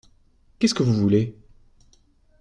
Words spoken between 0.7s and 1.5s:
que vous voulez?